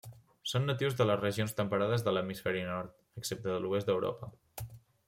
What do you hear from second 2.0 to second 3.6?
de l'hemisferi nord, excepte